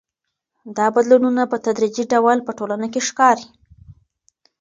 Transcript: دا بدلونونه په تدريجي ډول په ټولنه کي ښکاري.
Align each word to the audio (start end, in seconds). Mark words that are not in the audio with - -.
دا 0.77 0.85
بدلونونه 0.95 1.43
په 1.51 1.57
تدريجي 1.65 2.03
ډول 2.13 2.37
په 2.43 2.51
ټولنه 2.59 2.87
کي 2.93 3.01
ښکاري. 3.07 3.45